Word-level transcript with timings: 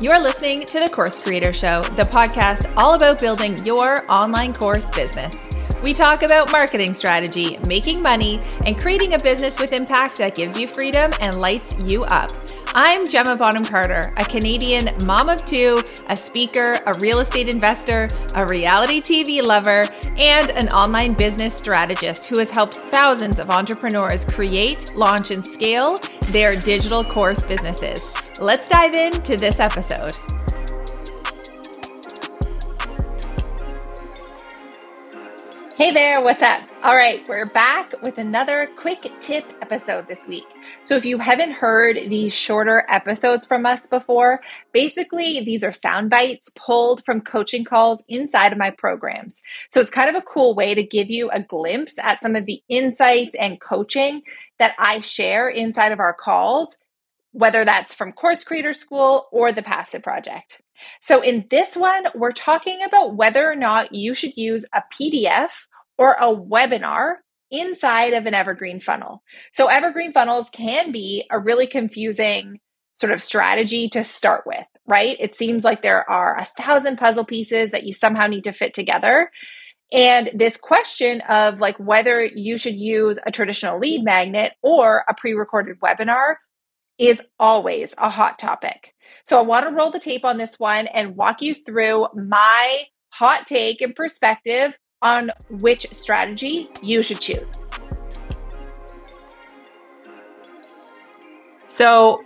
You're 0.00 0.18
listening 0.18 0.64
to 0.64 0.80
the 0.80 0.88
Course 0.88 1.22
Creator 1.22 1.52
Show, 1.52 1.82
the 1.82 2.04
podcast 2.04 2.72
all 2.74 2.94
about 2.94 3.20
building 3.20 3.58
your 3.66 4.10
online 4.10 4.54
course 4.54 4.88
business. 4.92 5.50
We 5.82 5.92
talk 5.92 6.22
about 6.22 6.50
marketing 6.50 6.94
strategy, 6.94 7.58
making 7.68 8.00
money, 8.00 8.40
and 8.64 8.80
creating 8.80 9.12
a 9.12 9.18
business 9.18 9.60
with 9.60 9.74
impact 9.74 10.16
that 10.16 10.34
gives 10.34 10.58
you 10.58 10.68
freedom 10.68 11.10
and 11.20 11.38
lights 11.38 11.76
you 11.80 12.04
up. 12.04 12.30
I'm 12.74 13.06
Gemma 13.06 13.36
Bonham 13.36 13.62
Carter, 13.62 14.14
a 14.16 14.24
Canadian 14.24 14.88
mom 15.04 15.28
of 15.28 15.44
two, 15.44 15.76
a 16.08 16.16
speaker, 16.16 16.72
a 16.86 16.94
real 17.02 17.18
estate 17.18 17.50
investor, 17.50 18.08
a 18.34 18.46
reality 18.46 19.02
TV 19.02 19.42
lover, 19.42 19.84
and 20.16 20.50
an 20.52 20.70
online 20.70 21.12
business 21.12 21.54
strategist 21.54 22.24
who 22.24 22.38
has 22.38 22.48
helped 22.48 22.76
thousands 22.76 23.38
of 23.38 23.50
entrepreneurs 23.50 24.24
create, 24.24 24.94
launch, 24.96 25.30
and 25.30 25.46
scale 25.46 25.94
their 26.28 26.56
digital 26.56 27.04
course 27.04 27.42
businesses. 27.42 28.00
Let's 28.40 28.66
dive 28.68 28.94
into 28.94 29.36
this 29.36 29.60
episode. 29.60 30.14
Hey 35.76 35.90
there, 35.90 36.22
what's 36.22 36.42
up? 36.42 36.62
All 36.82 36.96
right, 36.96 37.22
we're 37.28 37.44
back 37.44 38.00
with 38.00 38.16
another 38.16 38.70
quick 38.76 39.12
tip 39.20 39.44
episode 39.60 40.08
this 40.08 40.26
week. 40.26 40.46
So, 40.84 40.96
if 40.96 41.04
you 41.04 41.18
haven't 41.18 41.52
heard 41.52 41.98
these 42.06 42.34
shorter 42.34 42.86
episodes 42.88 43.44
from 43.44 43.66
us 43.66 43.86
before, 43.86 44.40
basically 44.72 45.40
these 45.40 45.62
are 45.62 45.72
sound 45.72 46.08
bites 46.08 46.48
pulled 46.56 47.04
from 47.04 47.20
coaching 47.20 47.64
calls 47.64 48.02
inside 48.08 48.52
of 48.52 48.58
my 48.58 48.70
programs. 48.70 49.42
So, 49.68 49.82
it's 49.82 49.90
kind 49.90 50.08
of 50.08 50.16
a 50.16 50.24
cool 50.24 50.54
way 50.54 50.74
to 50.74 50.82
give 50.82 51.10
you 51.10 51.28
a 51.28 51.42
glimpse 51.42 51.98
at 51.98 52.22
some 52.22 52.36
of 52.36 52.46
the 52.46 52.62
insights 52.70 53.36
and 53.38 53.60
coaching 53.60 54.22
that 54.58 54.74
I 54.78 55.00
share 55.00 55.50
inside 55.50 55.92
of 55.92 56.00
our 56.00 56.14
calls 56.14 56.78
whether 57.32 57.64
that's 57.64 57.94
from 57.94 58.12
Course 58.12 58.44
Creator 58.44 58.72
School 58.72 59.28
or 59.32 59.52
the 59.52 59.62
Passive 59.62 60.02
Project. 60.02 60.62
So, 61.00 61.20
in 61.20 61.46
this 61.50 61.76
one, 61.76 62.06
we're 62.14 62.32
talking 62.32 62.82
about 62.82 63.16
whether 63.16 63.48
or 63.50 63.54
not 63.54 63.94
you 63.94 64.14
should 64.14 64.36
use 64.36 64.64
a 64.72 64.82
PDF 64.92 65.66
or 65.98 66.12
a 66.12 66.34
webinar 66.34 67.16
inside 67.50 68.14
of 68.14 68.26
an 68.26 68.34
evergreen 68.34 68.80
funnel. 68.80 69.22
So, 69.52 69.66
evergreen 69.66 70.12
funnels 70.12 70.48
can 70.52 70.90
be 70.90 71.26
a 71.30 71.38
really 71.38 71.66
confusing 71.66 72.60
sort 72.94 73.12
of 73.12 73.22
strategy 73.22 73.88
to 73.90 74.04
start 74.04 74.44
with, 74.46 74.66
right? 74.86 75.16
It 75.20 75.34
seems 75.34 75.64
like 75.64 75.82
there 75.82 76.08
are 76.08 76.36
a 76.36 76.44
thousand 76.44 76.98
puzzle 76.98 77.24
pieces 77.24 77.70
that 77.70 77.84
you 77.84 77.92
somehow 77.92 78.26
need 78.26 78.44
to 78.44 78.52
fit 78.52 78.74
together. 78.74 79.30
And 79.92 80.30
this 80.34 80.56
question 80.56 81.20
of 81.22 81.60
like 81.60 81.76
whether 81.78 82.22
you 82.22 82.56
should 82.56 82.76
use 82.76 83.18
a 83.26 83.32
traditional 83.32 83.78
lead 83.78 84.04
magnet 84.04 84.52
or 84.62 85.04
a 85.08 85.14
pre 85.14 85.32
recorded 85.32 85.80
webinar 85.80 86.36
is 87.00 87.22
always 87.40 87.94
a 87.96 88.10
hot 88.10 88.38
topic. 88.38 88.94
So 89.24 89.38
I 89.38 89.42
want 89.42 89.66
to 89.66 89.72
roll 89.72 89.90
the 89.90 89.98
tape 89.98 90.24
on 90.24 90.36
this 90.36 90.60
one 90.60 90.86
and 90.86 91.16
walk 91.16 91.40
you 91.40 91.54
through 91.54 92.08
my 92.14 92.84
hot 93.08 93.46
take 93.46 93.80
and 93.80 93.96
perspective 93.96 94.78
on 95.02 95.32
which 95.48 95.90
strategy 95.92 96.66
you 96.82 97.02
should 97.02 97.20
choose. 97.20 97.66
So 101.66 102.22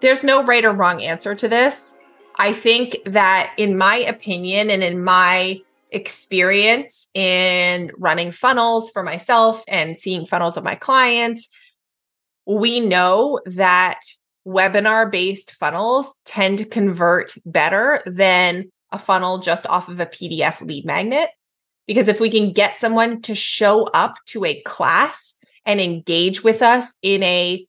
there's 0.00 0.24
no 0.24 0.42
right 0.42 0.64
or 0.64 0.72
wrong 0.72 1.02
answer 1.02 1.34
to 1.34 1.48
this. 1.48 1.96
I 2.36 2.54
think 2.54 2.96
that, 3.04 3.52
in 3.58 3.76
my 3.76 3.96
opinion 3.96 4.70
and 4.70 4.82
in 4.82 5.04
my 5.04 5.60
experience 5.90 7.08
in 7.12 7.92
running 7.98 8.30
funnels 8.32 8.90
for 8.90 9.02
myself 9.02 9.62
and 9.68 9.98
seeing 9.98 10.24
funnels 10.24 10.56
of 10.56 10.64
my 10.64 10.76
clients, 10.76 11.50
we 12.46 12.80
know 12.80 13.40
that 13.46 14.00
webinar 14.46 15.10
based 15.10 15.52
funnels 15.52 16.14
tend 16.24 16.58
to 16.58 16.64
convert 16.64 17.34
better 17.46 18.00
than 18.06 18.70
a 18.90 18.98
funnel 18.98 19.38
just 19.38 19.66
off 19.66 19.88
of 19.88 20.00
a 20.00 20.06
PDF 20.06 20.60
lead 20.60 20.84
magnet. 20.84 21.30
Because 21.86 22.08
if 22.08 22.20
we 22.20 22.30
can 22.30 22.52
get 22.52 22.78
someone 22.78 23.22
to 23.22 23.34
show 23.34 23.84
up 23.84 24.16
to 24.26 24.44
a 24.44 24.60
class 24.62 25.38
and 25.64 25.80
engage 25.80 26.44
with 26.44 26.62
us 26.62 26.94
in 27.02 27.22
a 27.22 27.66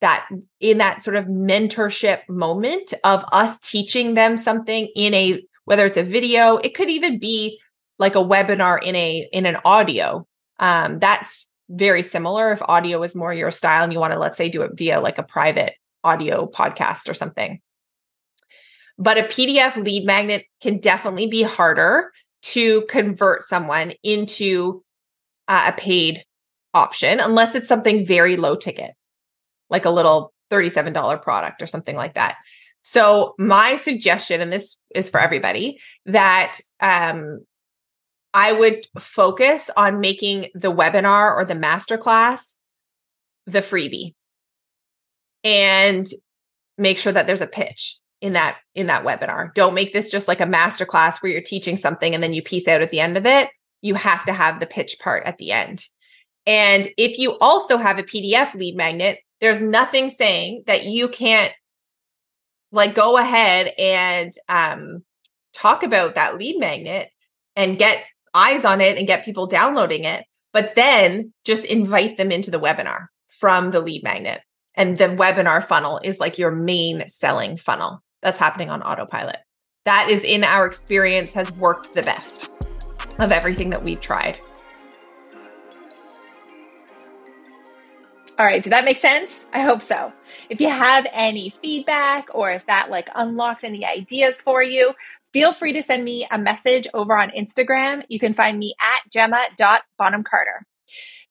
that 0.00 0.28
in 0.60 0.78
that 0.78 1.02
sort 1.02 1.16
of 1.16 1.26
mentorship 1.26 2.26
moment 2.28 2.94
of 3.04 3.24
us 3.32 3.58
teaching 3.60 4.14
them 4.14 4.36
something 4.36 4.88
in 4.96 5.12
a 5.14 5.42
whether 5.64 5.84
it's 5.84 5.98
a 5.98 6.02
video 6.02 6.56
it 6.56 6.74
could 6.74 6.88
even 6.88 7.18
be 7.18 7.60
like 7.98 8.14
a 8.14 8.18
webinar 8.18 8.82
in 8.82 8.96
a 8.96 9.28
in 9.32 9.44
an 9.44 9.58
audio 9.64 10.26
um, 10.58 10.98
that's 10.98 11.46
very 11.70 12.02
similar. 12.02 12.52
If 12.52 12.62
audio 12.62 13.02
is 13.02 13.14
more 13.14 13.32
your 13.32 13.50
style 13.50 13.84
and 13.84 13.92
you 13.92 14.00
want 14.00 14.12
to 14.12 14.18
let's 14.18 14.36
say 14.36 14.48
do 14.48 14.62
it 14.62 14.72
via 14.74 15.00
like 15.00 15.18
a 15.18 15.22
private 15.22 15.74
audio 16.04 16.46
podcast 16.46 17.08
or 17.08 17.14
something. 17.14 17.60
But 18.98 19.16
a 19.16 19.22
pdf 19.22 19.82
lead 19.82 20.04
magnet 20.04 20.44
can 20.60 20.78
definitely 20.78 21.26
be 21.26 21.42
harder 21.42 22.10
to 22.42 22.82
convert 22.82 23.42
someone 23.42 23.92
into 24.02 24.82
uh, 25.48 25.72
a 25.74 25.78
paid 25.78 26.24
option 26.74 27.20
unless 27.20 27.54
it's 27.54 27.68
something 27.68 28.04
very 28.04 28.36
low 28.36 28.56
ticket 28.56 28.92
like 29.70 29.84
a 29.84 29.90
little 29.90 30.32
$37 30.50 31.22
product 31.22 31.62
or 31.62 31.66
something 31.66 31.96
like 31.96 32.14
that. 32.14 32.36
So 32.82 33.34
my 33.38 33.76
suggestion 33.76 34.40
and 34.40 34.52
this 34.52 34.76
is 34.94 35.08
for 35.08 35.20
everybody 35.20 35.78
that 36.06 36.58
um, 36.80 37.44
I 38.32 38.52
would 38.52 38.86
focus 38.98 39.70
on 39.76 40.00
making 40.00 40.48
the 40.54 40.72
webinar 40.72 41.34
or 41.34 41.44
the 41.44 41.54
masterclass 41.54 42.56
the 43.46 43.60
freebie 43.60 44.14
and 45.42 46.06
make 46.78 46.98
sure 46.98 47.12
that 47.12 47.26
there's 47.26 47.40
a 47.40 47.46
pitch 47.46 47.98
in 48.20 48.34
that 48.34 48.58
in 48.74 48.86
that 48.86 49.04
webinar. 49.04 49.52
Don't 49.54 49.74
make 49.74 49.92
this 49.92 50.10
just 50.10 50.28
like 50.28 50.40
a 50.40 50.46
masterclass 50.46 51.22
where 51.22 51.32
you're 51.32 51.42
teaching 51.42 51.76
something 51.76 52.14
and 52.14 52.22
then 52.22 52.32
you 52.32 52.42
piece 52.42 52.68
out 52.68 52.82
at 52.82 52.90
the 52.90 53.00
end 53.00 53.16
of 53.16 53.26
it. 53.26 53.48
You 53.80 53.94
have 53.94 54.24
to 54.26 54.32
have 54.32 54.60
the 54.60 54.66
pitch 54.66 54.98
part 55.00 55.24
at 55.24 55.38
the 55.38 55.52
end. 55.52 55.84
And 56.46 56.88
if 56.96 57.18
you 57.18 57.38
also 57.38 57.78
have 57.78 57.98
a 57.98 58.02
PDF 58.02 58.54
lead 58.54 58.76
magnet, 58.76 59.18
there's 59.40 59.62
nothing 59.62 60.10
saying 60.10 60.64
that 60.66 60.84
you 60.84 61.08
can't 61.08 61.52
like 62.72 62.94
go 62.94 63.16
ahead 63.16 63.72
and 63.78 64.32
um, 64.48 65.02
talk 65.54 65.82
about 65.82 66.14
that 66.14 66.38
lead 66.38 66.58
magnet 66.58 67.08
and 67.56 67.78
get 67.78 68.04
eyes 68.34 68.64
on 68.64 68.80
it 68.80 68.96
and 68.96 69.06
get 69.06 69.24
people 69.24 69.46
downloading 69.46 70.04
it, 70.04 70.24
but 70.52 70.74
then 70.74 71.32
just 71.44 71.64
invite 71.64 72.16
them 72.16 72.32
into 72.32 72.50
the 72.50 72.60
webinar 72.60 73.06
from 73.28 73.70
the 73.70 73.80
lead 73.80 74.02
magnet. 74.02 74.40
And 74.74 74.98
the 74.98 75.08
webinar 75.08 75.64
funnel 75.64 76.00
is 76.02 76.20
like 76.20 76.38
your 76.38 76.50
main 76.50 77.06
selling 77.08 77.56
funnel 77.56 78.02
that's 78.22 78.38
happening 78.38 78.70
on 78.70 78.82
autopilot. 78.82 79.38
That 79.84 80.08
is, 80.10 80.22
in 80.22 80.44
our 80.44 80.66
experience, 80.66 81.32
has 81.32 81.50
worked 81.52 81.92
the 81.92 82.02
best 82.02 82.50
of 83.18 83.32
everything 83.32 83.70
that 83.70 83.82
we've 83.82 84.00
tried. 84.00 84.38
All 88.38 88.46
right, 88.46 88.62
did 88.62 88.72
that 88.72 88.86
make 88.86 88.96
sense? 88.96 89.44
I 89.52 89.60
hope 89.60 89.82
so. 89.82 90.12
If 90.48 90.62
you 90.62 90.70
have 90.70 91.06
any 91.12 91.52
feedback 91.60 92.28
or 92.32 92.50
if 92.50 92.64
that 92.66 92.88
like 92.88 93.10
unlocked 93.14 93.64
any 93.64 93.84
ideas 93.84 94.40
for 94.40 94.62
you, 94.62 94.94
feel 95.32 95.52
free 95.52 95.72
to 95.72 95.82
send 95.82 96.04
me 96.04 96.26
a 96.30 96.38
message 96.38 96.86
over 96.94 97.16
on 97.16 97.30
Instagram. 97.30 98.04
You 98.08 98.18
can 98.18 98.34
find 98.34 98.58
me 98.58 98.74
at 98.80 99.10
gemma.bonhamcarter. 99.10 100.60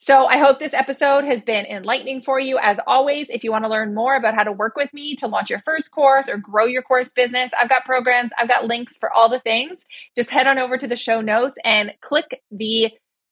So 0.02 0.28
I 0.28 0.38
hope 0.38 0.60
this 0.60 0.74
episode 0.74 1.26
has 1.26 1.44
been 1.44 1.66
enlightening 1.66 2.22
for 2.22 2.40
you. 2.40 2.58
As 2.58 2.80
always, 2.88 3.30
if 3.30 3.44
you 3.44 3.52
want 3.52 3.66
to 3.66 3.70
learn 3.70 3.94
more 3.94 4.16
about 4.16 4.34
how 4.34 4.44
to 4.44 4.52
work 4.52 4.78
with 4.78 4.94
me 4.94 5.14
to 5.16 5.28
launch 5.28 5.50
your 5.50 5.60
first 5.60 5.92
course 5.92 6.30
or 6.30 6.38
grow 6.38 6.66
your 6.66 6.82
course 6.82 7.12
business, 7.12 7.52
I've 7.60 7.68
got 7.68 7.84
programs, 7.84 8.32
I've 8.40 8.48
got 8.48 8.66
links 8.66 8.98
for 8.98 9.12
all 9.12 9.28
the 9.28 9.42
things. 9.42 9.86
Just 10.16 10.30
head 10.30 10.48
on 10.48 10.58
over 10.58 10.78
to 10.78 10.88
the 10.88 10.96
show 10.96 11.20
notes 11.20 11.58
and 11.66 11.94
click 12.00 12.42
the 12.50 12.92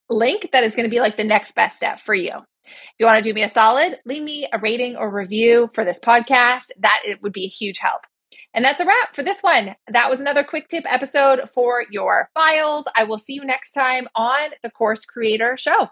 link 0.10 0.50
that 0.52 0.66
is 0.66 0.76
going 0.76 0.86
to 0.86 0.94
be 0.94 1.00
like 1.00 1.16
the 1.16 1.24
next 1.24 1.56
best 1.56 1.78
step 1.78 2.02
for 2.02 2.14
you. 2.14 2.34
If 2.66 2.94
you 3.00 3.06
want 3.06 3.24
to 3.24 3.30
do 3.30 3.34
me 3.34 3.44
a 3.44 3.50
solid, 3.50 3.98
leave 4.06 4.24
me 4.24 4.46
a 4.52 4.60
rating 4.60 4.98
or 4.98 5.10
review 5.10 5.70
for 5.74 5.86
this 5.86 6.00
podcast. 6.02 6.64
That 6.80 7.02
it 7.06 7.22
would 7.22 7.32
be 7.32 7.46
a 7.46 7.50
huge 7.50 7.78
help. 7.78 8.02
And 8.54 8.64
that's 8.64 8.80
a 8.80 8.86
wrap 8.86 9.16
for 9.16 9.24
this 9.24 9.42
one. 9.42 9.76
That 9.92 10.10
was 10.10 10.20
another 10.20 10.44
quick 10.44 10.68
tip 10.68 10.86
episode 10.92 11.50
for 11.50 11.84
your 11.90 12.30
files. 12.34 12.86
I 12.96 13.04
will 13.04 13.20
see 13.20 13.34
you 13.34 13.46
next 13.46 13.72
time 13.72 14.08
on 14.16 14.50
the 14.64 14.70
Course 14.70 15.06
Creator 15.06 15.58
Show. 15.58 15.90